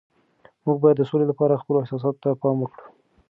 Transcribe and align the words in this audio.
موږ 0.65 0.77
باید 0.81 0.97
د 0.99 1.03
سولي 1.09 1.25
لپاره 1.31 1.59
خپلو 1.61 1.81
احساساتو 1.81 2.21
ته 2.23 2.29
پام 2.41 2.57
وکړو. 2.61 2.85